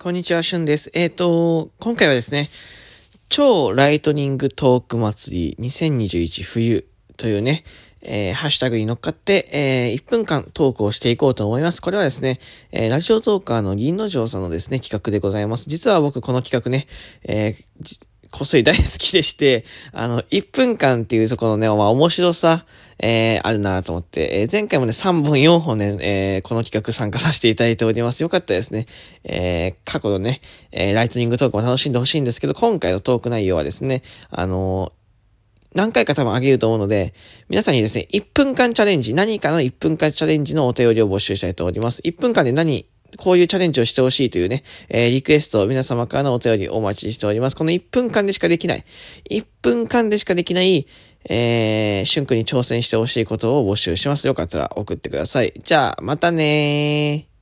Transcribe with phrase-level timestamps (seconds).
[0.00, 0.92] こんにちは、しゅんです。
[0.94, 2.50] えっ、ー、と、今回はですね、
[3.28, 6.86] 超ライトニングトーク祭り2021冬
[7.16, 7.64] というね、
[8.02, 11.82] えー、ハッシュタグに乗っかって、えー、1分間トークをしていこうと思います。
[11.82, 12.38] これはですね、
[12.70, 15.68] えー、ラジオトーカーの銀之丞さんのですね、企画でございます。
[15.68, 16.86] 実は僕この企画ね、
[17.24, 17.98] えー、
[18.30, 22.64] こっそり大好きでして、あの、1分間っていうところのね、まあ面白さ、
[22.98, 28.22] えー、あるなと思って、えー、前回もね、3本4本ね、えー、この企画参加させていただいております。
[28.22, 28.86] よかったですね。
[29.24, 30.40] えー、過去のね、
[30.72, 34.92] えー、ライトニングトークも楽しんでほしいんですけど、今回のトーク内容はですね、あの
[35.74, 37.14] 何回か多分あげると思うので、
[37.48, 42.00] 皆さんにですね、1分間チャレンジ、何かの1分間チャレンジのお便りを募集したいと思います。
[42.02, 42.86] 1分間で何、
[43.16, 47.56] こういうチャレンジをしてほしいというね、えー、リクエストを皆様からのお便りお待ちしております。
[47.56, 48.84] この1分間でしかできない、
[49.30, 50.86] 1分間でしかできない、
[51.28, 54.26] えー、春君に挑戦してほしいことを募集します。
[54.26, 55.52] よかったら送ってください。
[55.58, 57.37] じゃあ、またねー。